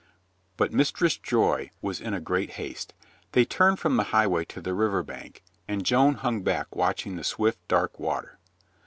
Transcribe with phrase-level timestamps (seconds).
[0.57, 2.95] But Mistress Joy was in a great haste.
[3.33, 7.23] They turned from the highway to the river bank and Joan hung back watching the
[7.23, 8.39] swift, dark water.